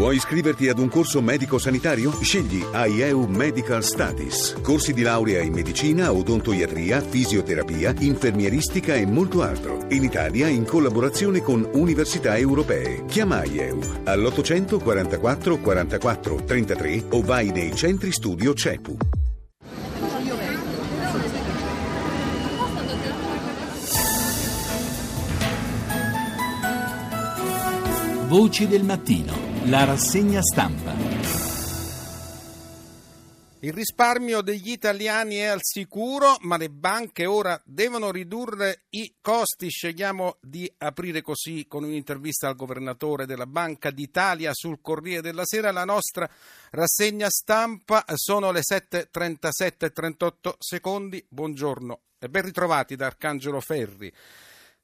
Vuoi 0.00 0.16
iscriverti 0.16 0.66
ad 0.70 0.78
un 0.78 0.88
corso 0.88 1.20
medico-sanitario? 1.20 2.10
Scegli 2.22 2.64
AIEU 2.72 3.26
Medical 3.26 3.84
Studies. 3.84 4.56
Corsi 4.62 4.94
di 4.94 5.02
laurea 5.02 5.42
in 5.42 5.52
medicina, 5.52 6.10
odontoiatria, 6.10 7.02
fisioterapia, 7.02 7.92
infermieristica 7.98 8.94
e 8.94 9.04
molto 9.04 9.42
altro. 9.42 9.84
In 9.90 10.02
Italia 10.02 10.48
in 10.48 10.64
collaborazione 10.64 11.42
con 11.42 11.68
università 11.74 12.38
europee. 12.38 13.04
Chiama 13.04 13.40
AIEU 13.40 13.78
all'844 14.04 15.60
44 15.60 16.44
33 16.44 17.04
o 17.10 17.20
vai 17.20 17.50
nei 17.50 17.76
centri 17.76 18.10
studio 18.10 18.54
CEPU. 18.54 18.96
Voci 28.30 28.68
del 28.68 28.84
mattino, 28.84 29.49
la 29.64 29.84
rassegna 29.84 30.40
stampa. 30.42 30.94
Il 33.62 33.74
risparmio 33.74 34.40
degli 34.40 34.70
italiani 34.70 35.36
è 35.36 35.44
al 35.44 35.58
sicuro, 35.60 36.38
ma 36.40 36.56
le 36.56 36.70
banche 36.70 37.26
ora 37.26 37.60
devono 37.66 38.10
ridurre 38.10 38.84
i 38.90 39.16
costi. 39.20 39.68
Scegliamo 39.68 40.38
di 40.40 40.72
aprire 40.78 41.20
così 41.20 41.66
con 41.68 41.84
un'intervista 41.84 42.48
al 42.48 42.56
governatore 42.56 43.26
della 43.26 43.46
Banca 43.46 43.90
d'Italia 43.90 44.52
sul 44.54 44.80
Corriere 44.80 45.20
della 45.20 45.44
Sera. 45.44 45.72
La 45.72 45.84
nostra 45.84 46.28
rassegna 46.70 47.28
stampa 47.28 48.02
sono 48.14 48.50
le 48.52 48.60
7.37 48.60 49.84
e 49.84 49.92
38 49.92 50.56
secondi. 50.58 51.22
Buongiorno 51.28 52.00
e 52.18 52.30
ben 52.30 52.44
ritrovati 52.44 52.96
da 52.96 53.06
Arcangelo 53.06 53.60
Ferri. 53.60 54.10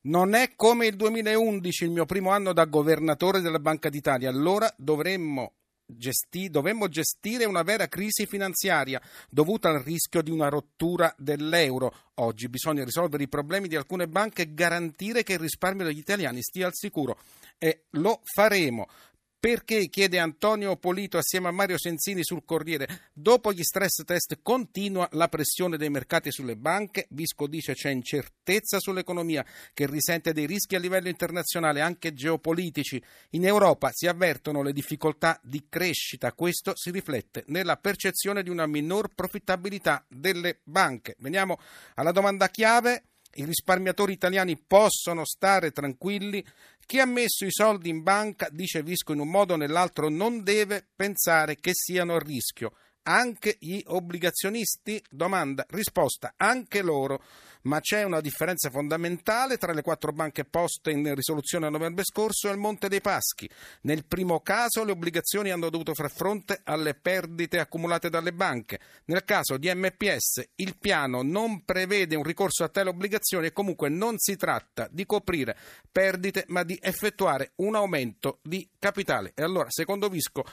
Non 0.07 0.35
è 0.35 0.53
come 0.55 0.87
il 0.87 0.95
2011, 0.95 1.85
il 1.85 1.91
mio 1.91 2.05
primo 2.05 2.31
anno 2.31 2.53
da 2.53 2.65
governatore 2.67 3.41
della 3.41 3.59
Banca 3.59 3.89
d'Italia. 3.89 4.31
Allora 4.31 4.73
dovremmo 4.77 5.53
Gesti- 5.89 6.51
dovemmo 6.51 6.89
gestire 6.89 7.45
una 7.45 7.63
vera 7.63 7.87
crisi 7.87 8.27
finanziaria 8.27 9.01
dovuta 9.31 9.69
al 9.69 9.83
rischio 9.85 10.21
di 10.21 10.33
una 10.33 10.49
rottura 10.49 11.15
dell'euro. 11.17 11.95
Oggi 12.15 12.49
bisogna 12.49 12.83
risolvere 12.83 13.23
i 13.23 13.29
problemi 13.29 13.69
di 13.69 13.77
alcune 13.77 14.09
banche 14.09 14.43
e 14.43 14.53
garantire 14.53 15.23
che 15.23 15.35
il 15.35 15.39
risparmio 15.39 15.85
degli 15.85 15.99
italiani 15.99 16.43
stia 16.43 16.67
al 16.67 16.75
sicuro. 16.75 17.21
E 17.57 17.85
lo 17.91 18.21
faremo. 18.25 18.89
Perché, 19.47 19.87
chiede 19.87 20.19
Antonio 20.19 20.75
Polito 20.75 21.19
assieme 21.19 21.47
a 21.47 21.53
Mario 21.53 21.79
Senzini 21.79 22.25
sul 22.25 22.45
Corriere, 22.45 23.11
dopo 23.13 23.53
gli 23.53 23.63
stress 23.63 24.03
test 24.05 24.41
continua 24.43 25.09
la 25.13 25.29
pressione 25.29 25.77
dei 25.77 25.89
mercati 25.89 26.33
sulle 26.33 26.57
banche? 26.57 27.07
Visco 27.11 27.47
dice 27.47 27.73
c'è 27.73 27.91
incertezza 27.91 28.81
sull'economia 28.81 29.47
che 29.73 29.87
risente 29.87 30.33
dei 30.33 30.47
rischi 30.47 30.75
a 30.75 30.81
livello 30.81 31.07
internazionale, 31.07 31.81
anche 31.81 32.13
geopolitici. 32.13 33.01
In 33.31 33.47
Europa 33.47 33.93
si 33.93 34.09
avvertono 34.09 34.65
le 34.65 34.73
difficoltà 34.73 35.39
di 35.45 35.67
crescita, 35.69 36.33
questo 36.33 36.73
si 36.75 36.91
riflette 36.91 37.45
nella 37.47 37.77
percezione 37.77 38.43
di 38.43 38.51
una 38.51 38.67
minor 38.67 39.15
profittabilità 39.15 40.05
delle 40.09 40.59
banche. 40.65 41.15
Veniamo 41.21 41.61
alla 41.95 42.11
domanda 42.11 42.49
chiave. 42.49 43.05
I 43.37 43.45
risparmiatori 43.45 44.13
italiani 44.13 44.57
possono 44.59 45.25
stare 45.25 45.71
tranquilli. 45.71 46.45
Chi 46.87 47.01
ha 47.01 47.07
messo 47.07 47.45
i 47.45 47.51
soldi 47.51 47.89
in 47.89 48.03
banca, 48.03 48.49
dice 48.51 48.83
Visco 48.83 49.13
in 49.13 49.21
un 49.21 49.29
modo 49.29 49.55
o 49.55 49.57
nell'altro, 49.57 50.09
non 50.09 50.43
deve 50.43 50.87
pensare 50.95 51.57
che 51.57 51.73
siano 51.73 52.15
a 52.15 52.19
rischio 52.19 52.73
anche 53.07 53.57
gli 53.61 53.81
obbligazionisti? 53.87 55.03
Domanda, 55.09 55.65
risposta, 55.71 56.35
anche 56.37 56.83
loro. 56.83 57.23
Ma 57.63 57.81
c'è 57.81 58.05
una 58.05 58.21
differenza 58.21 58.71
fondamentale 58.71 59.59
tra 59.59 59.73
le 59.73 59.83
quattro 59.83 60.13
banche 60.13 60.45
poste 60.45 60.93
in 60.93 61.13
risoluzione 61.17 61.67
a 61.67 61.71
novembre 61.71 62.05
scorso 62.05 62.49
e 62.49 62.53
il 62.53 62.59
Monte 62.59 62.89
dei 62.89 63.01
Paschi. 63.01 63.51
Nel 63.83 64.05
primo 64.05 64.39
caso 64.41 64.85
le 64.85 64.93
obbligazioni 64.93 65.51
hanno 65.51 65.69
dovuto 65.69 65.93
far 65.93 66.11
fronte 66.11 66.61
alle 66.63 66.95
perdite 66.95 67.59
accumulate 67.59 68.09
dalle 68.09 68.33
banche. 68.33 68.79
Nel 69.07 69.25
caso 69.25 69.57
di 69.57 69.73
MPS 69.73 70.51
il 70.57 70.77
piano 70.77 71.23
non 71.23 71.65
prevede 71.65 72.15
un 72.15 72.23
ricorso 72.23 72.63
a 72.63 72.69
tale 72.69 72.91
obbligazioni 72.91 73.47
e 73.47 73.53
comunque 73.53 73.89
non 73.89 74.15
si 74.19 74.37
tratta 74.37 74.87
di 74.89 75.05
coprire 75.05 75.57
perdite 75.91 76.45
ma 76.49 76.63
di 76.63 76.79
effettuare 76.81 77.53
un 77.57 77.75
aumento 77.75 78.39
di 78.43 78.69
capitale. 78.79 79.33
E 79.35 79.43
allora, 79.43 79.71
secondo 79.71 80.09
Visco, 80.09 80.45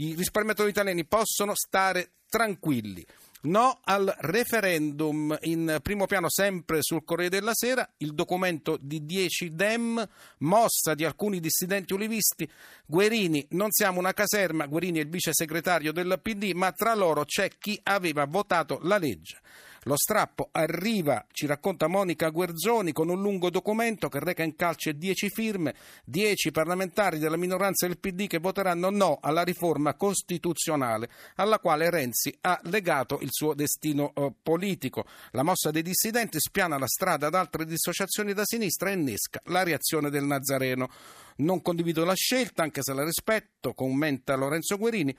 i 0.00 0.14
risparmiatori 0.14 0.70
italiani 0.70 1.04
possono 1.04 1.52
stare 1.54 2.12
tranquilli. 2.28 3.04
No 3.42 3.80
al 3.84 4.14
referendum, 4.18 5.36
in 5.42 5.78
primo 5.82 6.06
piano 6.06 6.28
sempre 6.28 6.78
sul 6.80 7.04
Corriere 7.04 7.30
della 7.30 7.54
Sera, 7.54 7.88
il 7.98 8.12
documento 8.12 8.76
di 8.78 9.06
10 9.06 9.54
Dem, 9.54 10.06
mossa 10.38 10.94
di 10.94 11.06
alcuni 11.06 11.40
dissidenti 11.40 11.94
ulivisti. 11.94 12.50
Guerini, 12.84 13.46
non 13.50 13.70
siamo 13.70 13.98
una 13.98 14.12
caserma, 14.12 14.66
Guerini 14.66 14.98
è 14.98 15.02
il 15.02 15.08
vice 15.08 15.32
segretario 15.32 15.90
del 15.90 16.20
PD, 16.22 16.52
ma 16.52 16.70
tra 16.72 16.94
loro 16.94 17.24
c'è 17.24 17.48
chi 17.58 17.80
aveva 17.82 18.26
votato 18.26 18.78
la 18.82 18.98
legge. 18.98 19.38
Lo 19.84 19.96
strappo 19.96 20.48
arriva, 20.52 21.24
ci 21.32 21.46
racconta 21.46 21.86
Monica 21.86 22.28
Guerzoni, 22.28 22.92
con 22.92 23.08
un 23.08 23.22
lungo 23.22 23.48
documento 23.48 24.08
che 24.08 24.20
reca 24.20 24.42
in 24.42 24.54
calce 24.54 24.96
dieci 24.96 25.30
firme, 25.30 25.74
dieci 26.04 26.50
parlamentari 26.50 27.18
della 27.18 27.38
minoranza 27.38 27.86
del 27.86 27.98
PD 27.98 28.26
che 28.26 28.38
voteranno 28.38 28.90
no 28.90 29.18
alla 29.22 29.42
riforma 29.42 29.94
costituzionale 29.94 31.08
alla 31.36 31.58
quale 31.58 31.88
Renzi 31.88 32.36
ha 32.42 32.60
legato 32.64 33.18
il 33.22 33.28
suo 33.30 33.54
destino 33.54 34.12
eh, 34.14 34.32
politico. 34.42 35.06
La 35.30 35.42
mossa 35.42 35.70
dei 35.70 35.82
dissidenti 35.82 36.38
spiana 36.38 36.78
la 36.78 36.86
strada 36.86 37.28
ad 37.28 37.34
altre 37.34 37.64
dissociazioni 37.64 38.34
da 38.34 38.44
sinistra 38.44 38.90
e 38.90 38.94
innesca 38.94 39.40
la 39.44 39.62
reazione 39.62 40.10
del 40.10 40.24
Nazareno. 40.24 40.90
Non 41.36 41.62
condivido 41.62 42.04
la 42.04 42.14
scelta, 42.14 42.62
anche 42.62 42.82
se 42.82 42.92
la 42.92 43.04
rispetto, 43.04 43.72
commenta 43.72 44.36
Lorenzo 44.36 44.76
Guerini. 44.76 45.16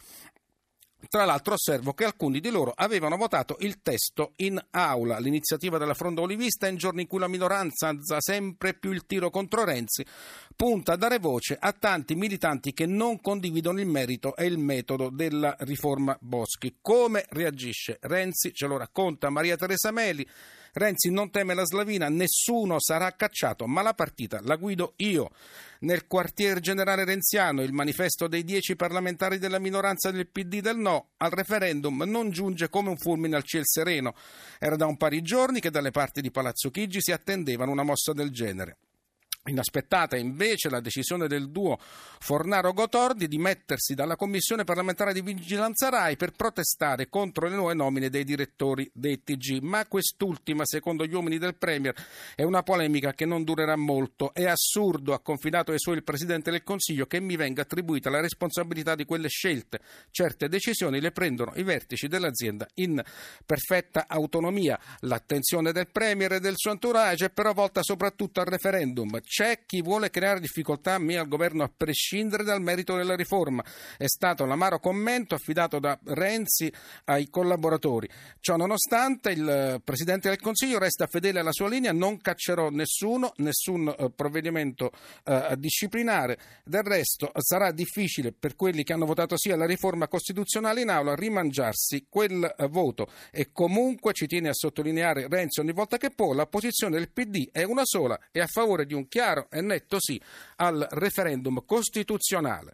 Tra 1.10 1.26
l'altro 1.26 1.56
osservo 1.56 1.94
che 1.94 2.06
alcuni 2.06 2.40
di 2.40 2.50
loro 2.50 2.74
avevano 2.76 3.18
votato 3.18 3.58
il 3.60 3.82
testo 3.82 4.34
in 4.38 4.64
aula. 4.72 5.20
L'iniziativa 5.20 5.78
della 5.78 5.94
fronda 5.94 6.22
olivista 6.22 6.68
in 6.68 6.78
giorni 6.78 7.02
in 7.02 7.08
cui 7.08 7.20
la 7.20 7.28
minoranza 7.28 7.88
alza 7.88 8.20
sempre 8.20 8.74
più 8.74 8.92
il 8.92 9.06
tiro 9.06 9.30
contro 9.30 9.64
Renzi 9.64 10.06
punta 10.56 10.94
a 10.94 10.98
dare 10.98 11.18
voce 11.18 11.58
a 11.60 11.74
tanti 11.74 12.16
militanti 12.16 12.72
che 12.72 12.86
non 12.86 13.20
condividono 13.20 13.80
il 13.80 13.88
merito 13.88 14.36
e 14.36 14.46
il 14.46 14.58
metodo 14.58 15.10
della 15.10 15.56
riforma 15.60 16.16
Boschi. 16.22 16.78
Come 16.82 17.26
reagisce 17.30 17.98
Renzi? 18.02 18.54
Ce 18.54 18.68
lo 18.68 18.78
racconta 18.78 19.30
Maria 19.30 19.56
Teresa 19.56 19.92
Meli. 19.92 20.28
Renzi 20.74 21.10
non 21.12 21.30
teme 21.30 21.54
la 21.54 21.66
slavina, 21.66 22.08
nessuno 22.10 22.80
sarà 22.80 23.12
cacciato, 23.16 23.68
ma 23.68 23.82
la 23.82 23.94
partita 23.94 24.40
la 24.44 24.56
guido 24.56 24.94
io. 24.98 25.32
Nel 25.80 26.08
quartier 26.08 26.60
generale 26.60 27.04
renziano 27.04 27.62
il 27.62 27.74
manifesto 27.74 28.28
dei 28.28 28.44
dieci 28.44 28.76
parlamentari 28.76 29.38
della 29.38 29.60
minoranza 29.60 30.12
del 30.12 30.28
PD 30.28 30.62
del 30.62 30.78
no 30.78 31.10
al 31.18 31.32
referendum 31.32 32.04
non 32.06 32.30
giunge 32.30 32.70
come 32.70 32.90
un 32.90 32.98
fulmine 32.98 33.36
al 33.36 33.44
ciel 33.44 33.64
sereno. 33.66 34.16
Era 34.60 34.76
da 34.76 34.86
un 34.86 34.98
pari 34.98 35.22
giorni 35.22 35.60
che 35.60 35.72
dalle 35.72 35.92
parti 35.92 36.22
di 36.22 36.32
Palazzo 36.32 36.70
Chigi 36.70 37.02
si 37.02 37.12
attendevano 37.12 37.72
una 37.72 37.84
mossa 37.84 38.14
del 38.14 38.30
genere. 38.30 38.78
Inaspettata 39.44 40.18
invece 40.18 40.70
la 40.70 40.82
decisione 40.82 41.28
del 41.28 41.50
duo 41.50 41.80
Fornaro-Gotordi 41.80 43.28
di 43.28 43.40
mettersi 43.40 43.96
dalla 43.96 44.16
Commissione 44.16 44.66
parlamentare 44.66 45.14
di 45.14 45.24
vigilanza 45.24 45.90
RAI 45.90 46.16
per 46.16 46.34
protestare 46.34 47.10
contro 47.10 47.48
le 47.48 47.56
nuove 47.56 47.74
nomine 47.74 48.12
dei 48.12 48.24
direttori 48.24 48.88
dei 48.94 49.24
TG. 49.24 49.58
Ma 49.62 49.88
quest'ultima, 49.88 50.64
secondo 50.64 51.08
gli 51.08 51.16
uomini 51.16 51.40
del 51.40 51.56
Premier, 51.56 51.96
è 52.36 52.44
una 52.44 52.62
polemica 52.62 53.14
che 53.14 53.26
non 53.26 53.44
durerà 53.44 53.76
molto. 53.76 54.32
È 54.32 54.46
assurdo, 54.46 55.16
ha 55.16 55.22
confidato 55.22 55.72
ai 55.72 55.80
suoi 55.80 55.96
il 55.96 56.04
Presidente 56.04 56.52
del 56.52 56.62
Consiglio, 56.62 57.08
che 57.08 57.20
mi 57.20 57.36
venga 57.36 57.64
attribuita 57.64 58.12
la 58.12 58.22
responsabilità 58.22 58.94
di 58.94 59.06
quelle 59.06 59.28
scelte. 59.28 59.80
Certe 60.12 60.50
decisioni 60.50 61.02
le 61.02 61.12
prendono 61.12 61.54
i 61.56 61.64
vertici 61.64 62.08
dell'azienda 62.08 62.68
in 62.76 63.04
perfetta 63.44 64.06
autonomia. 64.08 64.80
L'attenzione 65.00 65.72
del 65.72 65.90
Premier 65.90 66.34
e 66.34 66.40
del 66.40 66.54
suo 66.58 66.70
entourage 66.70 67.26
è 67.26 67.30
però 67.32 67.54
volta 67.54 67.82
soprattutto 67.82 68.40
al 68.40 68.46
referendum 68.46 69.20
c'è 69.32 69.62
chi 69.66 69.82
vuole 69.82 70.10
creare 70.10 70.42
difficoltà 70.42 70.96
a 70.96 70.98
me 70.98 71.16
al 71.16 71.30
governo 71.30 71.64
a 71.64 71.72
prescindere 71.74 72.44
dal 72.44 72.62
merito 72.62 72.98
della 72.98 73.16
riforma. 73.16 73.64
È 73.96 74.06
stato 74.06 74.44
l'amaro 74.44 74.80
commento 74.80 75.36
affidato 75.36 75.80
da 75.80 75.98
Renzi 76.04 76.70
ai 77.06 77.30
collaboratori. 77.30 78.10
Ciò 78.42 78.58
nonostante 78.58 79.32
il 79.32 79.82
Presidente 79.86 80.28
del 80.28 80.42
Consiglio 80.42 80.80
resta 80.80 81.08
fedele 81.08 81.40
alla 81.40 81.54
sua 81.54 81.70
linea, 81.70 81.94
non 81.94 82.20
caccerò 82.20 82.72
nessuno, 82.72 83.32
nessun 83.38 83.96
eh, 83.98 84.12
provvedimento 84.12 84.92
eh, 85.24 85.56
disciplinare. 85.58 86.38
Del 86.66 86.84
resto 86.84 87.32
sarà 87.36 87.72
difficile 87.72 88.34
per 88.34 88.58
quelli 88.58 88.84
che 88.84 88.92
hanno 88.92 89.06
votato 89.06 89.38
sì 89.38 89.50
alla 89.50 89.66
riforma 89.66 90.10
costituzionale 90.10 90.82
in 90.82 90.90
aula 90.90 91.16
rimangiarsi 91.16 92.08
quel 92.10 92.54
eh, 92.58 92.68
voto 92.68 93.08
e 93.32 93.54
comunque 93.54 94.12
ci 94.12 94.28
tiene 94.28 94.50
a 94.50 94.54
sottolineare 94.54 95.28
Renzi 95.30 95.62
ogni 95.62 95.72
volta 95.72 95.96
che 95.96 96.10
può 96.10 96.34
la 96.34 96.48
posizione 96.48 96.98
del 96.98 97.12
PD 97.12 97.48
è 97.50 97.64
una 97.64 97.86
sola 97.86 98.20
e 98.30 98.42
a 98.42 98.48
favore 98.48 98.86
di 98.86 98.94
un 98.94 99.08
chiaro 99.08 99.20
chiaro 99.22 99.48
e 99.52 99.62
netto 99.62 99.98
sì 100.00 100.20
al 100.56 100.88
referendum 100.92 101.64
costituzionale. 101.64 102.74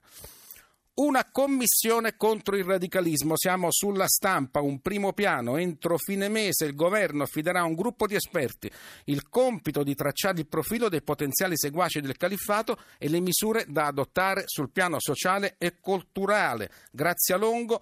Una 0.97 1.29
commissione 1.31 2.17
contro 2.17 2.55
il 2.55 2.63
radicalismo. 2.63 3.38
Siamo 3.38 3.67
sulla 3.69 4.07
stampa, 4.07 4.61
un 4.61 4.79
primo 4.79 5.13
piano. 5.13 5.57
Entro 5.57 5.99
fine 5.99 6.27
mese 6.27 6.65
il 6.65 6.73
governo 6.73 7.21
affiderà 7.21 7.59
a 7.59 7.65
un 7.65 7.75
gruppo 7.75 8.07
di 8.07 8.15
esperti 8.15 8.71
il 9.05 9.29
compito 9.29 9.83
di 9.83 9.94
tracciare 9.94 10.39
il 10.39 10.47
profilo 10.47 10.89
dei 10.89 11.03
potenziali 11.03 11.55
seguaci 11.55 12.01
del 12.01 12.17
califfato 12.17 12.79
e 12.97 13.09
le 13.09 13.19
misure 13.19 13.65
da 13.67 13.85
adottare 13.85 14.43
sul 14.47 14.71
piano 14.71 14.95
sociale 15.00 15.55
e 15.59 15.79
culturale. 15.79 16.71
Grazia 16.91 17.38
Longo 17.38 17.79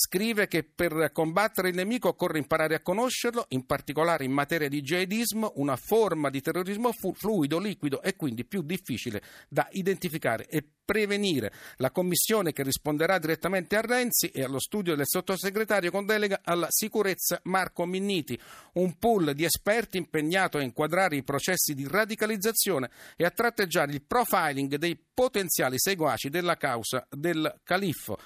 scrive 0.00 0.46
che 0.46 0.62
per 0.62 1.10
combattere 1.12 1.70
il 1.70 1.74
nemico 1.74 2.06
occorre 2.06 2.38
imparare 2.38 2.76
a 2.76 2.80
conoscerlo, 2.80 3.46
in 3.48 3.66
particolare 3.66 4.24
in 4.24 4.30
materia 4.30 4.68
di 4.68 4.80
jihadismo, 4.80 5.54
una 5.56 5.74
forma 5.74 6.30
di 6.30 6.40
terrorismo 6.40 6.92
fluido, 6.92 7.58
liquido 7.58 8.00
e 8.00 8.14
quindi 8.14 8.44
più 8.44 8.62
difficile 8.62 9.20
da 9.48 9.66
identificare 9.72 10.46
e 10.46 10.62
prevenire. 10.84 11.52
La 11.78 11.90
commissione 11.90 12.52
che 12.52 12.62
risponderà 12.62 13.18
direttamente 13.18 13.74
a 13.74 13.80
Renzi 13.80 14.28
e 14.28 14.44
allo 14.44 14.60
studio 14.60 14.94
del 14.94 15.04
sottosegretario 15.04 15.90
con 15.90 16.06
delega 16.06 16.42
alla 16.44 16.68
sicurezza 16.70 17.40
Marco 17.44 17.84
Minniti, 17.84 18.40
un 18.74 18.96
pool 18.98 19.34
di 19.34 19.42
esperti 19.42 19.98
impegnato 19.98 20.58
a 20.58 20.62
inquadrare 20.62 21.16
i 21.16 21.24
processi 21.24 21.74
di 21.74 21.88
radicalizzazione 21.88 22.88
e 23.16 23.24
a 23.24 23.30
tratteggiare 23.30 23.90
il 23.90 24.02
profiling 24.02 24.76
dei 24.76 24.96
potenziali 25.12 25.74
seguaci 25.76 26.28
della 26.28 26.56
causa 26.56 27.04
del 27.10 27.52
califfo 27.64 28.16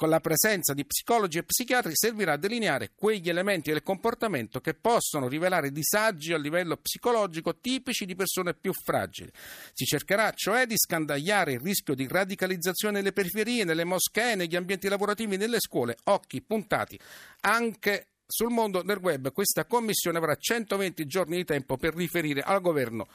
con 0.00 0.08
la 0.08 0.20
presenza 0.20 0.72
di 0.72 0.86
psicologi 0.86 1.36
e 1.36 1.42
psichiatri 1.42 1.90
servirà 1.92 2.32
a 2.32 2.36
delineare 2.38 2.92
quegli 2.94 3.28
elementi 3.28 3.70
del 3.70 3.82
comportamento 3.82 4.58
che 4.58 4.72
possono 4.72 5.28
rivelare 5.28 5.70
disagi 5.70 6.32
a 6.32 6.38
livello 6.38 6.78
psicologico 6.78 7.58
tipici 7.58 8.06
di 8.06 8.14
persone 8.14 8.54
più 8.54 8.72
fragili. 8.72 9.30
Si 9.74 9.84
cercherà 9.84 10.32
cioè 10.34 10.64
di 10.64 10.78
scandagliare 10.78 11.52
il 11.52 11.60
rischio 11.60 11.94
di 11.94 12.08
radicalizzazione 12.08 12.94
nelle 12.94 13.12
periferie, 13.12 13.64
nelle 13.64 13.84
moschee, 13.84 14.36
negli 14.36 14.56
ambienti 14.56 14.88
lavorativi, 14.88 15.36
nelle 15.36 15.60
scuole, 15.60 15.98
occhi 16.04 16.40
puntati 16.40 16.98
anche 17.40 18.09
sul 18.30 18.50
mondo 18.50 18.82
del 18.82 18.98
web. 18.98 19.32
Questa 19.32 19.64
commissione 19.64 20.18
avrà 20.18 20.34
120 20.34 21.06
giorni 21.06 21.36
di 21.36 21.44
tempo 21.44 21.76
per 21.76 21.94
riferire 21.94 22.40
al 22.40 22.60
governo 22.60 23.06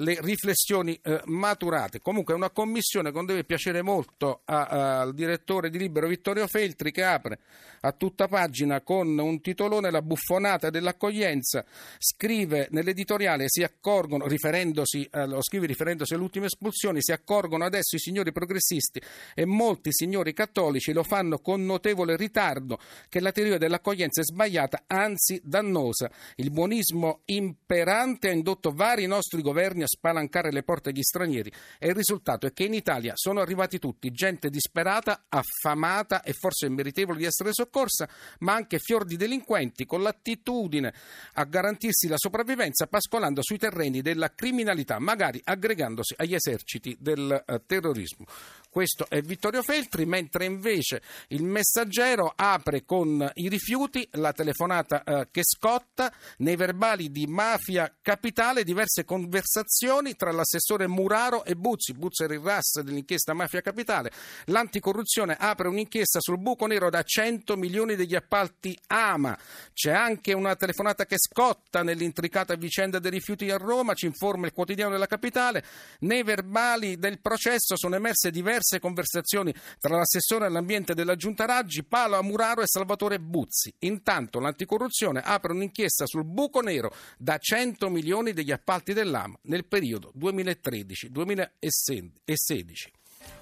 le 0.00 0.18
riflessioni 0.20 0.98
eh, 1.02 1.20
maturate. 1.26 2.00
Comunque 2.00 2.34
è 2.34 2.36
una 2.36 2.50
commissione 2.50 3.12
che 3.12 3.24
deve 3.24 3.44
piacere 3.44 3.82
molto 3.82 4.42
a, 4.44 4.66
a, 4.66 5.00
al 5.00 5.14
direttore 5.14 5.70
di 5.70 5.78
Libero 5.78 6.08
Vittorio 6.08 6.46
Feltri 6.46 6.90
che 6.90 7.04
apre 7.04 7.38
a 7.82 7.92
tutta 7.92 8.28
pagina 8.28 8.82
con 8.82 9.18
un 9.18 9.40
titolone 9.40 9.90
La 9.90 10.02
buffonata 10.02 10.70
dell'accoglienza. 10.70 11.64
Scrive 11.98 12.68
nell'editoriale, 12.70 13.44
si 13.48 13.62
accorgono, 13.62 14.26
riferendosi, 14.26 15.08
eh, 15.10 15.36
scrive 15.40 15.66
riferendosi 15.66 16.14
alle 16.14 16.22
ultime 16.22 16.46
espulsioni, 16.46 16.98
si 17.00 17.12
accorgono 17.12 17.64
adesso 17.64 17.96
i 17.96 18.00
signori 18.00 18.32
progressisti 18.32 19.00
e 19.34 19.44
molti 19.44 19.92
signori 19.92 20.32
cattolici 20.32 20.92
lo 20.92 21.02
fanno 21.02 21.38
con 21.38 21.64
notevole 21.64 22.16
ritardo 22.16 22.78
che 23.08 23.20
la 23.20 23.32
teoria 23.32 23.58
dell'accoglienza 23.58 24.20
è 24.20 24.24
sbagliata, 24.24 24.39
anzi 24.86 25.40
dannosa. 25.44 26.10
Il 26.36 26.50
buonismo 26.50 27.22
imperante 27.26 28.28
ha 28.28 28.32
indotto 28.32 28.72
vari 28.72 29.06
nostri 29.06 29.42
governi 29.42 29.82
a 29.82 29.86
spalancare 29.86 30.50
le 30.52 30.62
porte 30.62 30.90
agli 30.90 31.02
stranieri 31.02 31.52
e 31.78 31.88
il 31.88 31.94
risultato 31.94 32.46
è 32.46 32.52
che 32.52 32.64
in 32.64 32.74
Italia 32.74 33.12
sono 33.16 33.40
arrivati 33.40 33.78
tutti, 33.78 34.10
gente 34.10 34.48
disperata, 34.50 35.24
affamata 35.28 36.22
e 36.22 36.32
forse 36.32 36.68
meritevole 36.68 37.18
di 37.18 37.24
essere 37.24 37.52
soccorsa, 37.52 38.08
ma 38.40 38.54
anche 38.54 38.78
fior 38.78 39.04
di 39.04 39.16
delinquenti 39.16 39.84
con 39.84 40.02
l'attitudine 40.02 40.94
a 41.34 41.44
garantirsi 41.44 42.08
la 42.08 42.16
sopravvivenza 42.16 42.86
pascolando 42.86 43.42
sui 43.42 43.58
terreni 43.58 44.00
della 44.00 44.32
criminalità, 44.34 44.98
magari 44.98 45.40
aggregandosi 45.42 46.14
agli 46.16 46.34
eserciti 46.34 46.96
del 46.98 47.44
eh, 47.46 47.62
terrorismo. 47.66 48.26
Questo 48.70 49.06
è 49.08 49.20
Vittorio 49.20 49.62
Feltri, 49.62 50.06
mentre 50.06 50.44
invece 50.44 51.02
il 51.30 51.42
messaggero 51.42 52.32
apre 52.36 52.84
con 52.84 53.28
i 53.34 53.48
rifiuti 53.48 54.08
la 54.12 54.32
telefonata 54.32 55.02
eh, 55.02 55.28
che 55.32 55.40
scotta 55.42 56.12
nei 56.36 56.54
verbali 56.54 57.10
di 57.10 57.26
Mafia 57.26 57.92
Capitale 58.00 58.62
diverse 58.62 59.04
conversazioni 59.04 60.14
tra 60.14 60.30
l'assessore 60.30 60.86
Muraro 60.86 61.44
e 61.44 61.56
Buzzi, 61.56 61.96
era 62.22 62.32
il 62.32 62.40
RAS 62.40 62.80
dell'inchiesta 62.82 63.34
Mafia 63.34 63.60
Capitale. 63.60 64.12
L'anticorruzione 64.44 65.36
apre 65.36 65.66
un'inchiesta 65.66 66.20
sul 66.20 66.38
buco 66.38 66.66
nero 66.66 66.90
da 66.90 67.02
100 67.02 67.56
milioni 67.56 67.96
degli 67.96 68.14
appalti 68.14 68.78
AMA. 68.86 69.36
C'è 69.72 69.90
anche 69.90 70.32
una 70.32 70.54
telefonata 70.54 71.06
che 71.06 71.16
scotta 71.18 71.82
nell'intricata 71.82 72.54
vicenda 72.54 73.00
dei 73.00 73.10
rifiuti 73.10 73.50
a 73.50 73.56
Roma, 73.56 73.94
ci 73.94 74.06
informa 74.06 74.46
il 74.46 74.52
quotidiano 74.52 74.92
della 74.92 75.08
Capitale. 75.08 75.64
Nei 76.00 76.22
verbali 76.22 76.98
del 76.98 77.20
processo 77.20 77.76
sono 77.76 77.96
emerse 77.96 78.30
diverse 78.30 78.58
diverse 78.60 78.78
conversazioni 78.78 79.52
tra 79.78 79.96
l'assessore 79.96 80.44
all'ambiente 80.46 80.94
della 80.94 81.16
Giunta 81.16 81.46
Raggi, 81.46 81.82
Paolo 81.82 82.16
Amuraro 82.16 82.60
e 82.60 82.66
Salvatore 82.66 83.18
Buzzi. 83.18 83.74
Intanto 83.80 84.38
l'anticorruzione 84.38 85.20
apre 85.20 85.52
un'inchiesta 85.52 86.06
sul 86.06 86.24
buco 86.24 86.60
nero 86.60 86.94
da 87.16 87.38
100 87.38 87.88
milioni 87.88 88.32
degli 88.32 88.52
appalti 88.52 88.92
dell'AMA 88.92 89.38
nel 89.42 89.64
periodo 89.64 90.12
2013-2016. 90.18 91.48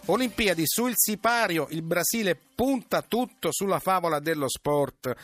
Olimpiadi 0.06 0.62
sul 0.64 0.92
sipario, 0.94 1.66
il 1.70 1.82
Brasile 1.82 2.34
punta 2.54 3.02
tutto 3.02 3.52
sulla 3.52 3.78
favola 3.78 4.20
dello 4.20 4.48
sport. 4.48 5.14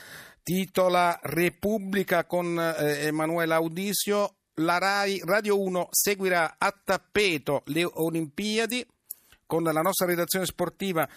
Titola 0.43 1.19
Repubblica 1.23 2.25
con 2.25 2.59
eh, 2.59 3.07
Emanuele 3.07 3.55
Audisio. 3.55 4.35
La 4.59 4.79
RAI 4.79 5.21
Radio 5.25 5.61
1 5.61 5.89
seguirà 5.91 6.55
a 6.59 6.73
tappeto 6.85 7.63
le 7.67 7.85
Olimpiadi 7.85 8.87
con 9.47 9.63
la 9.63 9.81
nostra 9.81 10.07
redazione 10.07 10.47
sportiva 10.47 11.09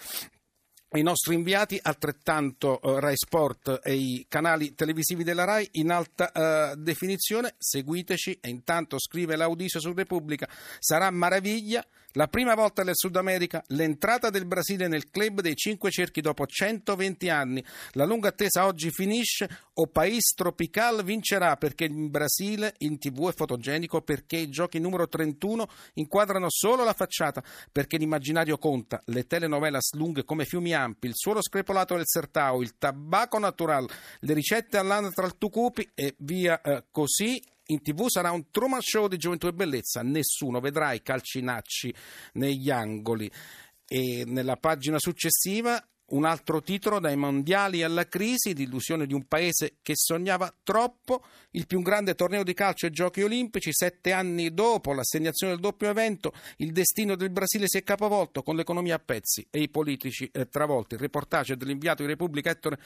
i 0.94 1.02
nostri 1.02 1.36
inviati, 1.36 1.78
altrettanto 1.82 2.80
uh, 2.82 3.00
Rai 3.00 3.18
Sport 3.18 3.82
e 3.84 3.94
i 3.96 4.26
canali 4.30 4.74
televisivi 4.74 5.24
della 5.24 5.44
Rai 5.44 5.68
in 5.74 5.92
alta 5.92 6.32
uh, 6.34 6.76
definizione. 6.78 7.56
Seguiteci 7.58 8.40
e 8.40 8.50
intanto 8.50 8.98
scrive 8.98 9.36
l'Audicio 9.36 9.82
su 9.82 9.94
Repubblica. 9.94 10.48
Sarà 10.80 11.12
maraviglia 11.12 11.86
la 12.18 12.28
prima 12.28 12.56
volta 12.56 12.84
nel 12.84 12.96
Sud 12.96 13.16
America 13.16 13.64
l'entrata 13.68 14.32
del 14.32 14.48
Brasile 14.48 14.88
nel 14.88 15.12
club 15.12 15.40
dei 15.42 15.56
cinque 15.56 15.92
cerchi 15.92 16.20
dopo 16.20 16.48
120 16.48 17.30
anni. 17.30 17.64
La 17.92 18.06
lunga 18.06 18.30
attesa 18.30 18.66
oggi 18.66 18.90
finisce 18.90 19.48
o 19.76 19.86
País 19.86 20.34
Tropical 20.34 21.04
vincerà 21.04 21.56
perché 21.58 21.86
in 21.86 22.10
Brasile 22.10 22.74
in 22.80 22.98
tv 22.98 23.30
è 23.30 23.34
fotogenico, 23.34 24.02
perché 24.02 24.38
i 24.38 24.50
giochi 24.50 24.80
numero 24.80 25.08
31 25.08 25.68
inquadrano 25.94 26.48
solo 26.50 26.84
la 26.84 26.94
facciata, 26.94 27.44
perché 27.72 27.98
l'immaginario 27.98 28.58
conta, 28.58 29.00
le 29.06 29.28
telenovelas 29.28 29.94
lunghe 29.94 30.24
come 30.24 30.46
fiumi 30.46 30.74
ampi, 30.74 31.06
il 31.06 31.16
suolo 31.16 31.44
screpolato 31.44 31.94
del 31.94 32.08
Sertao, 32.08 32.64
il 32.64 32.80
tabacco 32.80 33.38
natural, 33.38 33.88
le 34.22 34.34
ricette 34.34 34.78
all'anatra 34.78 35.26
al 35.26 35.38
Tucupi 35.38 35.88
e 35.94 36.16
via 36.18 36.60
eh, 36.62 36.86
così 36.90 37.40
in 37.68 37.82
tv 37.82 38.08
sarà 38.08 38.32
un 38.32 38.50
Truman 38.52 38.82
Show 38.82 39.08
di 39.08 39.18
gioventù 39.18 39.48
e 39.48 39.54
bellezza, 39.54 40.02
nessuno 40.02 40.60
vedrà 40.60 40.94
i 40.94 41.02
calcinacci 41.02 41.94
negli 42.34 42.70
angoli. 42.70 43.30
E 43.88 44.24
nella 44.26 44.58
pagina 44.58 45.00
successiva 45.00 45.82
un 46.10 46.24
altro 46.24 46.62
titolo 46.62 47.00
dai 47.00 47.18
mondiali 47.18 47.84
alla 47.84 48.08
crisi, 48.08 48.54
l'illusione 48.54 49.06
di 49.06 49.14
un 49.14 49.26
paese 49.28 49.78
che 49.82 49.94
sognava 49.96 50.54
troppo, 50.64 51.24
il 51.52 51.68
più 51.68 51.82
grande 51.82 52.16
torneo 52.16 52.44
di 52.44 52.54
calcio 52.54 52.86
ai 52.86 52.92
giochi 52.92 53.24
olimpici, 53.24 53.74
sette 53.74 54.14
anni 54.14 54.54
dopo 54.54 54.94
l'assegnazione 54.94 55.54
del 55.54 55.62
doppio 55.62 55.90
evento, 55.90 56.32
il 56.58 56.72
destino 56.72 57.16
del 57.16 57.30
Brasile 57.30 57.68
si 57.68 57.78
è 57.78 57.84
capovolto 57.84 58.42
con 58.42 58.56
l'economia 58.56 58.96
a 58.96 59.00
pezzi 59.00 59.46
e 59.50 59.62
i 59.62 59.70
politici 59.70 60.30
eh, 60.32 60.48
travolti. 60.48 60.96
Il 60.96 61.02
reportage 61.02 61.58
dell'inviato 61.58 62.04
di 62.04 62.10
Repubblica 62.10 62.52
Ettore 62.52 62.80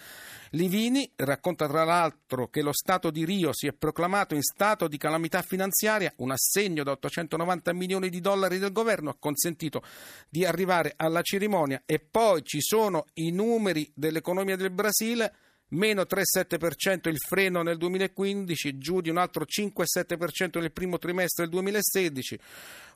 Livini 0.51 1.09
racconta 1.17 1.67
tra 1.67 1.83
l'altro 1.83 2.47
che 2.47 2.61
lo 2.61 2.73
Stato 2.73 3.11
di 3.11 3.23
Rio 3.25 3.53
si 3.53 3.67
è 3.67 3.73
proclamato 3.73 4.33
in 4.33 4.41
stato 4.41 4.87
di 4.87 4.97
calamità 4.97 5.41
finanziaria, 5.43 6.11
un 6.17 6.31
assegno 6.31 6.83
da 6.83 6.91
890 6.91 7.73
milioni 7.73 8.09
di 8.09 8.19
dollari 8.19 8.57
del 8.57 8.71
governo 8.71 9.11
ha 9.11 9.15
consentito 9.19 9.83
di 10.27 10.43
arrivare 10.45 10.93
alla 10.95 11.21
cerimonia 11.21 11.83
e 11.85 11.99
poi 11.99 12.43
ci 12.43 12.61
sono 12.61 13.05
i 13.13 13.31
numeri 13.31 13.91
dell'economia 13.95 14.55
del 14.55 14.71
Brasile, 14.71 15.33
meno 15.71 16.03
3,7% 16.03 17.09
il 17.09 17.17
freno 17.17 17.61
nel 17.61 17.77
2015, 17.77 18.77
giù 18.77 19.01
di 19.01 19.09
un 19.09 19.17
altro 19.17 19.45
5,7% 19.45 20.59
nel 20.59 20.71
primo 20.71 20.97
trimestre 20.97 21.43
del 21.43 21.53
2016, 21.53 22.39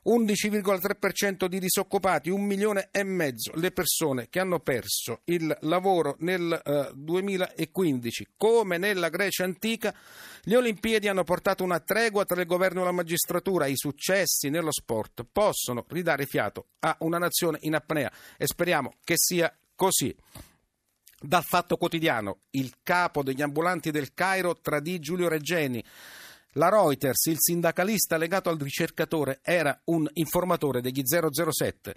11,3% 0.06 1.46
di 1.46 1.58
disoccupati, 1.58 2.30
un 2.30 2.44
milione 2.44 2.88
e 2.90 3.02
mezzo 3.02 3.52
le 3.54 3.72
persone 3.72 4.28
che 4.28 4.38
hanno 4.38 4.60
perso 4.60 5.22
il 5.24 5.56
lavoro 5.62 6.16
nel 6.20 6.60
uh, 6.64 6.94
2015. 6.94 8.28
Come 8.36 8.78
nella 8.78 9.08
Grecia 9.08 9.44
antica, 9.44 9.94
le 10.42 10.56
Olimpiadi 10.56 11.08
hanno 11.08 11.24
portato 11.24 11.64
una 11.64 11.80
tregua 11.80 12.24
tra 12.24 12.40
il 12.40 12.46
governo 12.46 12.82
e 12.82 12.84
la 12.84 12.92
magistratura. 12.92 13.66
I 13.66 13.76
successi 13.76 14.48
nello 14.48 14.70
sport 14.70 15.26
possono 15.30 15.84
ridare 15.88 16.26
fiato 16.26 16.66
a 16.80 16.96
una 17.00 17.18
nazione 17.18 17.58
in 17.62 17.74
apnea 17.74 18.12
e 18.36 18.46
speriamo 18.46 18.94
che 19.02 19.14
sia 19.16 19.52
così. 19.76 20.14
Dal 21.18 21.44
Fatto 21.44 21.76
Quotidiano, 21.76 22.40
il 22.50 22.74
capo 22.82 23.22
degli 23.22 23.42
ambulanti 23.42 23.90
del 23.90 24.12
Cairo 24.12 24.56
tradì 24.60 24.98
Giulio 24.98 25.28
Reggeni. 25.28 25.82
La 26.52 26.68
Reuters, 26.68 27.26
il 27.26 27.36
sindacalista 27.38 28.16
legato 28.16 28.48
al 28.50 28.58
ricercatore, 28.58 29.40
era 29.42 29.78
un 29.84 30.08
informatore 30.14 30.80
degli 30.80 31.02
007. 31.04 31.94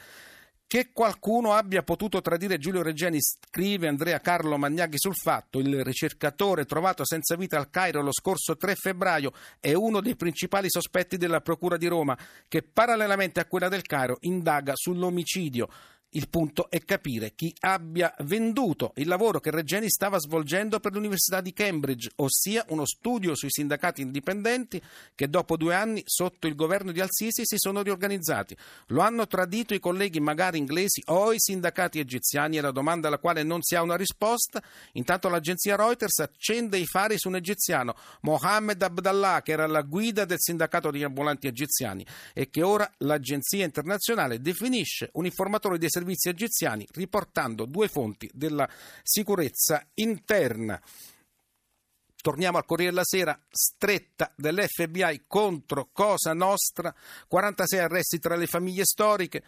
Che 0.69 0.91
qualcuno 0.93 1.53
abbia 1.53 1.81
potuto 1.81 2.21
tradire 2.21 2.59
Giulio 2.59 2.83
Regeni, 2.83 3.17
scrive 3.19 3.87
Andrea 3.87 4.19
Carlo 4.19 4.55
Magnaghi 4.55 4.99
sul 4.99 5.15
fatto, 5.15 5.57
il 5.57 5.83
ricercatore 5.83 6.65
trovato 6.65 7.03
senza 7.05 7.35
vita 7.35 7.57
al 7.57 7.71
Cairo 7.71 8.03
lo 8.03 8.13
scorso 8.13 8.55
3 8.55 8.75
febbraio 8.75 9.33
è 9.59 9.73
uno 9.73 9.99
dei 9.99 10.15
principali 10.15 10.69
sospetti 10.69 11.17
della 11.17 11.41
Procura 11.41 11.75
di 11.75 11.87
Roma, 11.87 12.15
che 12.47 12.61
parallelamente 12.61 13.39
a 13.39 13.45
quella 13.45 13.67
del 13.67 13.81
Cairo 13.81 14.17
indaga 14.21 14.73
sull'omicidio. 14.75 15.67
Il 16.13 16.27
punto 16.27 16.71
è 16.71 16.83
capire 16.83 17.35
chi 17.35 17.53
abbia 17.59 18.11
venduto 18.21 18.93
il 18.95 19.07
lavoro 19.07 19.39
che 19.39 19.51
Regeni 19.51 19.91
stava 19.91 20.17
svolgendo 20.17 20.79
per 20.79 20.93
l'Università 20.93 21.39
di 21.39 21.53
Cambridge, 21.53 22.09
ossia 22.15 22.65
uno 22.69 22.87
studio 22.87 23.35
sui 23.35 23.51
sindacati 23.51 24.01
indipendenti 24.01 24.81
che 25.13 25.29
dopo 25.29 25.55
due 25.55 25.75
anni 25.75 26.01
sotto 26.05 26.47
il 26.47 26.55
governo 26.55 26.91
di 26.91 26.99
Al-Sisi 26.99 27.43
si 27.43 27.57
sono 27.57 27.83
riorganizzati. 27.83 28.57
Lo 28.87 29.01
hanno 29.01 29.27
tradito 29.27 29.75
i 29.75 29.79
colleghi 29.79 30.19
magari 30.19 30.57
inglesi 30.57 31.03
o 31.05 31.31
i 31.31 31.39
sindacati 31.39 31.99
egiziani? 31.99 32.57
È 32.57 32.61
la 32.61 32.71
domanda 32.71 33.07
alla 33.07 33.19
quale 33.19 33.43
non 33.43 33.61
si 33.61 33.75
ha 33.75 33.83
una 33.83 33.95
risposta. 33.95 34.63
Intanto 34.93 35.29
l'agenzia 35.29 35.75
Reuters 35.75 36.17
accende 36.21 36.79
i 36.79 36.87
fari 36.87 37.19
su 37.19 37.27
un 37.27 37.35
egiziano, 37.35 37.95
Mohammed 38.21 38.81
Abdallah, 38.81 39.43
che 39.43 39.51
era 39.51 39.67
la 39.67 39.83
guida 39.83 40.25
del 40.25 40.39
sindacato 40.39 40.89
degli 40.89 41.03
ambulanti 41.03 41.45
egiziani 41.45 42.03
e 42.33 42.49
che 42.49 42.63
ora 42.63 42.91
l'agenzia 42.97 43.63
internazionale 43.63 44.41
definisce 44.41 45.11
un 45.13 45.25
informatore 45.25 45.77
di 45.77 45.85
servizi 45.99 46.29
egiziani, 46.29 46.87
riportando 46.91 47.65
due 47.65 47.89
fonti 47.89 48.29
della 48.33 48.67
sicurezza 49.03 49.85
interna. 49.95 50.81
Torniamo 52.21 52.57
al 52.57 52.65
Corriere 52.65 52.91
della 52.91 53.05
Sera, 53.05 53.39
stretta 53.49 54.31
dell'FBI 54.35 55.23
contro 55.27 55.89
Cosa 55.91 56.33
Nostra, 56.33 56.93
46 57.27 57.79
arresti 57.79 58.19
tra 58.19 58.35
le 58.35 58.47
famiglie 58.47 58.83
storiche, 58.85 59.43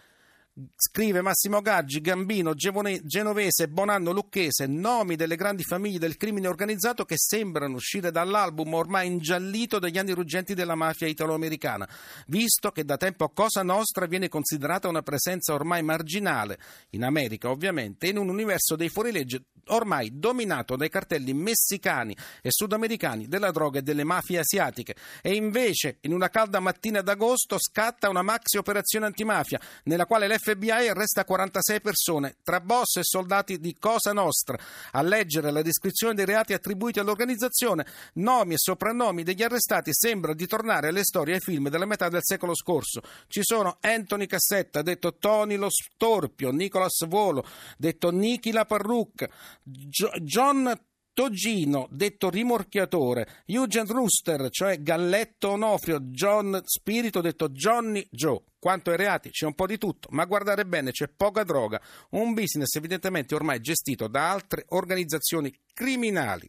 Scrive 0.75 1.21
Massimo 1.21 1.61
Gaggi, 1.61 2.01
Gambino, 2.01 2.53
Genovese, 2.53 3.69
Bonanno, 3.69 4.11
Lucchese, 4.11 4.67
nomi 4.67 5.15
delle 5.15 5.37
grandi 5.37 5.63
famiglie 5.63 5.97
del 5.97 6.17
crimine 6.17 6.49
organizzato 6.49 7.05
che 7.05 7.15
sembrano 7.17 7.75
uscire 7.75 8.11
dall'album 8.11 8.73
ormai 8.73 9.07
ingiallito 9.07 9.79
degli 9.79 9.97
anni 9.97 10.11
ruggenti 10.11 10.53
della 10.53 10.75
mafia 10.75 11.07
italo-americana, 11.07 11.87
visto 12.27 12.71
che 12.71 12.83
da 12.83 12.97
tempo 12.97 13.29
Cosa 13.29 13.63
Nostra 13.63 14.07
viene 14.07 14.27
considerata 14.27 14.89
una 14.89 15.01
presenza 15.01 15.53
ormai 15.53 15.83
marginale, 15.83 16.59
in 16.89 17.05
America 17.05 17.49
ovviamente, 17.49 18.07
in 18.07 18.17
un 18.17 18.27
universo 18.27 18.75
dei 18.75 18.89
fuorilegge 18.89 19.43
ormai 19.67 20.19
dominato 20.19 20.75
dai 20.75 20.89
cartelli 20.89 21.33
messicani 21.33 22.17
e 22.41 22.49
sudamericani 22.51 23.27
della 23.27 23.51
droga 23.51 23.79
e 23.79 23.83
delle 23.83 24.03
mafie 24.03 24.39
asiatiche. 24.39 24.95
E 25.21 25.33
invece, 25.33 25.99
in 26.01 26.11
una 26.11 26.27
calda 26.27 26.59
mattina 26.59 27.01
d'agosto, 27.01 27.57
scatta 27.57 28.09
una 28.09 28.21
maxi 28.21 28.57
operazione 28.57 29.05
antimafia, 29.05 29.61
nella 29.83 30.05
quale 30.05 30.27
l'FBI 30.27 30.39
arresta 30.49 31.23
46 31.23 31.81
persone, 31.81 32.35
tra 32.43 32.59
boss 32.59 32.97
e 32.97 33.03
soldati 33.03 33.59
di 33.59 33.77
Cosa 33.77 34.13
Nostra. 34.13 34.57
A 34.91 35.01
leggere 35.01 35.51
la 35.51 35.61
descrizione 35.61 36.13
dei 36.13 36.25
reati 36.25 36.53
attribuiti 36.53 36.99
all'organizzazione, 36.99 37.85
nomi 38.13 38.53
e 38.53 38.57
soprannomi 38.57 39.23
degli 39.23 39.43
arrestati 39.43 39.91
sembra 39.93 40.33
di 40.33 40.47
tornare 40.47 40.87
alle 40.87 41.03
storie 41.03 41.33
e 41.33 41.35
ai 41.35 41.41
film 41.41 41.69
della 41.69 41.85
metà 41.85 42.09
del 42.09 42.23
secolo 42.23 42.55
scorso. 42.55 43.01
Ci 43.27 43.41
sono 43.43 43.77
Anthony 43.81 44.25
Cassetta, 44.25 44.81
detto 44.81 45.15
Tony 45.17 45.55
lo 45.55 45.69
Storpio, 45.69 46.51
Nicolas 46.51 47.05
Volo, 47.07 47.45
detto 47.77 48.11
Niki 48.11 48.51
la 48.51 48.65
Parrucca, 48.65 49.29
John 49.63 50.73
Togino, 51.13 51.87
detto 51.91 52.29
rimorchiatore, 52.29 53.43
Eugene 53.45 53.91
Rooster, 53.91 54.49
cioè 54.49 54.81
Galletto 54.81 55.49
Onofrio, 55.49 55.99
John 56.01 56.61
Spirito, 56.63 57.21
detto 57.21 57.49
Johnny 57.49 58.07
Joe. 58.09 58.41
Quanto 58.57 58.91
ai 58.91 58.97
reati 58.97 59.29
c'è 59.31 59.45
un 59.45 59.55
po' 59.55 59.65
di 59.65 59.77
tutto, 59.77 60.07
ma 60.11 60.25
guardare 60.25 60.65
bene 60.65 60.91
c'è 60.91 61.07
poca 61.07 61.43
droga, 61.43 61.81
un 62.11 62.33
business 62.33 62.75
evidentemente 62.75 63.35
ormai 63.35 63.59
gestito 63.59 64.07
da 64.07 64.29
altre 64.29 64.65
organizzazioni 64.69 65.53
criminali. 65.73 66.47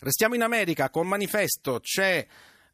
Restiamo 0.00 0.34
in 0.34 0.42
America, 0.42 0.90
con 0.90 1.08
manifesto 1.08 1.80
c'è 1.80 2.26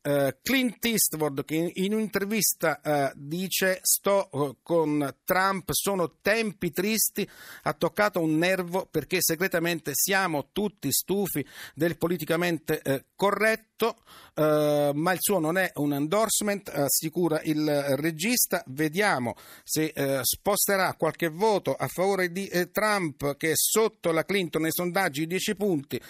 Uh, 0.06 0.36
Clint 0.42 0.84
Eastwood 0.84 1.46
che 1.46 1.54
in, 1.54 1.70
in 1.76 1.94
un'intervista 1.94 2.78
uh, 2.84 3.10
dice 3.14 3.78
sto 3.80 4.28
uh, 4.32 4.56
con 4.62 5.16
Trump, 5.24 5.70
sono 5.72 6.16
tempi 6.20 6.72
tristi, 6.72 7.26
ha 7.62 7.72
toccato 7.72 8.20
un 8.20 8.36
nervo 8.36 8.84
perché 8.84 9.16
segretamente 9.20 9.92
siamo 9.94 10.50
tutti 10.52 10.92
stufi 10.92 11.42
del 11.74 11.96
politicamente 11.96 13.06
corretto, 13.16 13.96
ma 14.34 15.12
il 15.12 15.18
suo 15.20 15.38
non 15.38 15.56
è 15.56 15.70
un 15.76 15.94
endorsement, 15.94 16.68
assicura 16.68 17.40
il 17.42 17.66
regista, 17.96 18.62
vediamo 18.66 19.34
se 19.62 19.92
sposterà 20.22 20.94
qualche 20.94 21.28
voto 21.28 21.74
a 21.74 21.88
favore 21.88 22.30
di 22.30 22.50
Trump 22.72 23.36
che 23.36 23.52
è 23.52 23.56
sotto 23.56 24.12
la 24.12 24.24
Clinton 24.24 24.62
nei 24.62 24.72
sondaggi 24.72 25.26
10 25.26 25.54
punti, 25.56 26.00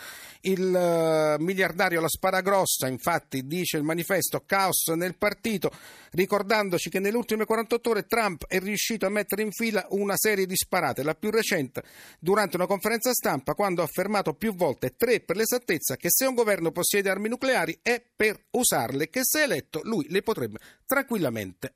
il 0.43 1.37
miliardario 1.39 2.01
la 2.01 2.09
spara 2.09 2.41
grossa 2.41 2.89
infatti 2.89 3.47
dice 3.47 3.83
manifesto 3.85 4.43
Caos 4.45 4.89
nel 4.89 5.17
partito, 5.17 5.71
ricordandoci 6.13 6.91
che 6.91 6.99
nelle 6.99 7.17
ultime 7.17 7.45
48 7.45 7.91
ore 7.91 8.07
Trump 8.07 8.47
è 8.47 8.59
riuscito 8.59 9.07
a 9.07 9.11
mettere 9.11 9.43
in 9.43 9.53
fila 9.53 9.87
una 9.91 10.17
serie 10.17 10.47
di 10.47 10.57
sparate, 10.57 11.03
la 11.03 11.15
più 11.15 11.31
recente 11.31 11.83
durante 12.19 12.57
una 12.57 12.67
conferenza 12.67 13.13
stampa 13.13 13.55
quando 13.55 13.83
ha 13.83 13.85
affermato 13.85 14.35
più 14.35 14.55
volte, 14.55 14.97
tre 14.97 15.21
per 15.21 15.37
l'esattezza, 15.37 15.97
che 15.97 16.09
se 16.11 16.27
un 16.27 16.35
governo 16.35 16.73
possiede 16.73 17.11
armi 17.11 17.29
nucleari 17.29 17.79
è 17.83 18.03
per 18.15 18.47
usarle, 18.51 19.09
che 19.09 19.21
se 19.23 19.43
eletto 19.43 19.81
lui 19.85 20.07
le 20.09 20.23
potrebbe 20.23 20.59
tranquillamente 20.87 21.75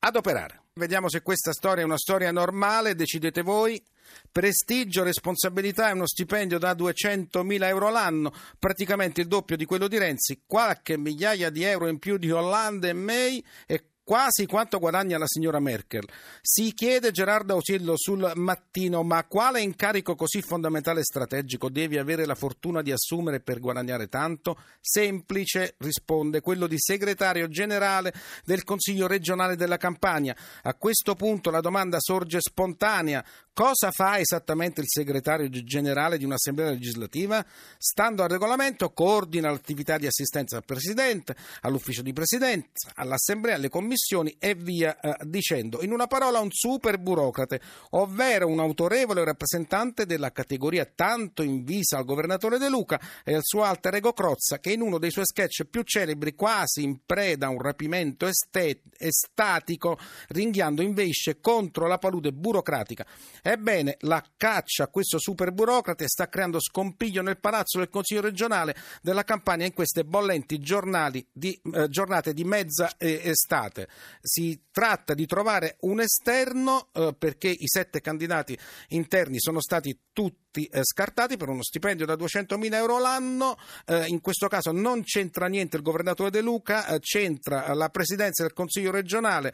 adoperare. 0.00 0.65
Vediamo 0.78 1.08
se 1.08 1.22
questa 1.22 1.52
storia 1.52 1.80
è 1.80 1.86
una 1.86 1.96
storia 1.96 2.30
normale, 2.30 2.94
decidete 2.94 3.40
voi. 3.40 3.82
Prestigio, 4.30 5.04
responsabilità 5.04 5.88
e 5.88 5.92
uno 5.92 6.06
stipendio 6.06 6.58
da 6.58 6.74
200.000 6.74 7.64
euro 7.64 7.88
l'anno, 7.88 8.30
praticamente 8.58 9.22
il 9.22 9.26
doppio 9.26 9.56
di 9.56 9.64
quello 9.64 9.88
di 9.88 9.96
Renzi, 9.96 10.42
qualche 10.44 10.98
migliaia 10.98 11.48
di 11.48 11.62
euro 11.62 11.88
in 11.88 11.98
più 11.98 12.18
di 12.18 12.30
Hollande 12.30 12.90
e 12.90 12.92
May 12.92 13.42
e 13.66 13.84
quasi 14.06 14.46
quanto 14.46 14.78
guadagna 14.78 15.18
la 15.18 15.26
signora 15.26 15.58
Merkel. 15.58 16.08
Si 16.40 16.72
chiede 16.74 17.10
Gerardo 17.10 17.54
Ausillo 17.54 17.94
sul 17.96 18.30
mattino, 18.36 19.02
ma 19.02 19.24
quale 19.24 19.60
incarico 19.60 20.14
così 20.14 20.42
fondamentale 20.42 21.00
e 21.00 21.04
strategico 21.04 21.68
devi 21.68 21.98
avere 21.98 22.24
la 22.24 22.36
fortuna 22.36 22.82
di 22.82 22.92
assumere 22.92 23.40
per 23.40 23.58
guadagnare 23.58 24.06
tanto? 24.06 24.60
Semplice, 24.80 25.74
risponde, 25.78 26.40
quello 26.40 26.68
di 26.68 26.78
segretario 26.78 27.48
generale 27.48 28.14
del 28.44 28.62
Consiglio 28.62 29.08
regionale 29.08 29.56
della 29.56 29.76
Campania. 29.76 30.36
A 30.62 30.74
questo 30.74 31.16
punto 31.16 31.50
la 31.50 31.60
domanda 31.60 31.96
sorge 31.98 32.38
spontanea. 32.40 33.24
Cosa 33.56 33.90
fa 33.90 34.18
esattamente 34.18 34.82
il 34.82 34.86
segretario 34.86 35.48
generale 35.48 36.18
di 36.18 36.26
un'assemblea 36.26 36.68
legislativa? 36.68 37.42
Stando 37.78 38.22
al 38.22 38.28
regolamento, 38.28 38.90
coordina 38.90 39.50
l'attività 39.50 39.96
di 39.96 40.06
assistenza 40.06 40.58
al 40.58 40.64
Presidente, 40.66 41.34
all'ufficio 41.62 42.02
di 42.02 42.12
Presidenza, 42.12 42.92
all'Assemblea, 42.96 43.54
alle 43.54 43.70
commissioni 43.70 44.36
e 44.38 44.54
via 44.54 45.00
eh, 45.00 45.16
dicendo. 45.24 45.80
In 45.80 45.92
una 45.92 46.06
parola, 46.06 46.40
un 46.40 46.50
super 46.50 46.98
burocrate, 46.98 47.58
ovvero 47.92 48.46
un 48.46 48.60
autorevole 48.60 49.24
rappresentante 49.24 50.04
della 50.04 50.32
categoria 50.32 50.84
tanto 50.94 51.42
invisa 51.42 51.96
al 51.96 52.04
governatore 52.04 52.58
De 52.58 52.68
Luca 52.68 53.00
e 53.24 53.36
al 53.36 53.42
suo 53.42 53.62
alter 53.62 53.94
ego 53.94 54.12
Crozza, 54.12 54.58
che 54.58 54.72
in 54.72 54.82
uno 54.82 54.98
dei 54.98 55.10
suoi 55.10 55.24
sketch 55.24 55.64
più 55.64 55.80
celebri, 55.80 56.34
quasi 56.34 56.82
in 56.82 56.98
preda 57.06 57.46
a 57.46 57.48
un 57.48 57.62
rapimento 57.62 58.26
estet- 58.26 58.82
estatico, 58.98 59.98
ringhiando 60.28 60.82
invece 60.82 61.40
contro 61.40 61.86
la 61.86 61.96
palude 61.96 62.34
burocratica 62.34 63.06
Ebbene, 63.48 63.98
la 64.00 64.24
caccia 64.36 64.82
a 64.82 64.88
questo 64.88 65.20
super 65.20 65.52
burocrate 65.52 66.08
sta 66.08 66.28
creando 66.28 66.58
scompiglio 66.58 67.22
nel 67.22 67.38
palazzo 67.38 67.78
del 67.78 67.88
Consiglio 67.88 68.22
regionale 68.22 68.74
della 69.02 69.22
Campania 69.22 69.66
in 69.66 69.72
queste 69.72 70.04
bollenti 70.04 70.58
di, 70.58 71.60
eh, 71.72 71.88
giornate 71.88 72.32
di 72.32 72.42
mezza 72.42 72.96
eh, 72.98 73.20
estate. 73.22 73.86
Si 74.20 74.64
tratta 74.72 75.14
di 75.14 75.26
trovare 75.26 75.76
un 75.82 76.00
esterno 76.00 76.88
eh, 76.92 77.14
perché 77.16 77.46
i 77.46 77.68
sette 77.68 78.00
candidati 78.00 78.58
interni 78.88 79.38
sono 79.38 79.60
stati 79.60 79.96
tutti 80.12 80.45
tutti 80.56 80.66
eh, 80.66 80.80
scartati 80.82 81.36
per 81.36 81.50
uno 81.50 81.62
stipendio 81.62 82.06
da 82.06 82.14
200.000 82.14 82.74
euro 82.74 82.98
l'anno. 82.98 83.58
Eh, 83.84 84.06
in 84.06 84.20
questo 84.20 84.48
caso 84.48 84.72
non 84.72 85.02
c'entra 85.02 85.46
niente 85.46 85.76
il 85.76 85.82
governatore 85.82 86.30
De 86.30 86.40
Luca, 86.40 86.86
eh, 86.86 86.98
c'entra 87.00 87.72
la 87.74 87.90
presidenza 87.90 88.42
del 88.42 88.54
Consiglio 88.54 88.90
regionale, 88.90 89.52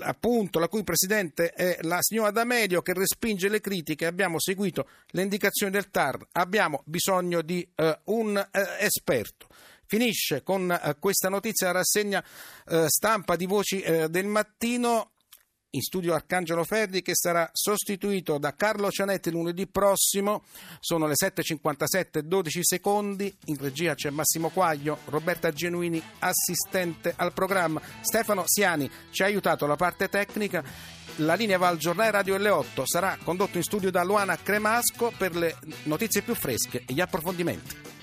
appunto 0.00 0.60
la 0.60 0.68
cui 0.68 0.84
presidente 0.84 1.50
è 1.50 1.78
la 1.82 1.98
signora 2.00 2.30
D'Amelio 2.30 2.82
che 2.82 2.94
respinge 2.94 3.48
le 3.48 3.60
critiche. 3.60 4.06
Abbiamo 4.06 4.38
seguito 4.38 4.88
le 5.08 5.22
indicazioni 5.22 5.72
del 5.72 5.90
TAR, 5.90 6.24
abbiamo 6.32 6.82
bisogno 6.84 7.42
di 7.42 7.66
eh, 7.74 7.98
un 8.04 8.36
eh, 8.36 8.66
esperto. 8.78 9.48
Finisce 9.86 10.42
con 10.42 10.96
questa 10.98 11.28
notizia 11.28 11.66
la 11.66 11.74
rassegna 11.74 12.24
uh, 12.68 12.86
stampa 12.86 13.36
di 13.36 13.44
voci 13.44 13.84
uh, 13.86 14.08
del 14.08 14.24
mattino 14.24 15.13
in 15.74 15.82
studio 15.82 16.14
Arcangelo 16.14 16.64
Ferri 16.64 17.02
che 17.02 17.14
sarà 17.14 17.48
sostituito 17.52 18.38
da 18.38 18.54
Carlo 18.54 18.90
Cianetti 18.90 19.30
lunedì 19.30 19.66
prossimo. 19.66 20.42
Sono 20.80 21.06
le 21.06 21.14
7.57, 21.14 22.20
12 22.20 22.60
secondi. 22.62 23.34
In 23.46 23.56
regia 23.58 23.94
c'è 23.94 24.10
Massimo 24.10 24.50
Quaglio, 24.50 24.98
Roberta 25.06 25.52
Genuini, 25.52 26.02
assistente 26.20 27.12
al 27.16 27.32
programma. 27.32 27.80
Stefano 28.00 28.44
Siani 28.46 28.90
ci 29.10 29.22
ha 29.22 29.26
aiutato 29.26 29.66
la 29.66 29.76
parte 29.76 30.08
tecnica. 30.08 30.62
La 31.18 31.34
linea 31.34 31.58
va 31.58 31.68
al 31.68 31.76
giornale 31.76 32.10
Radio 32.10 32.36
L8, 32.36 32.82
sarà 32.84 33.16
condotto 33.22 33.56
in 33.56 33.62
studio 33.62 33.90
da 33.90 34.02
Luana 34.02 34.36
Cremasco 34.36 35.12
per 35.16 35.36
le 35.36 35.56
notizie 35.84 36.22
più 36.22 36.34
fresche 36.34 36.82
e 36.86 36.92
gli 36.92 37.00
approfondimenti. 37.00 37.93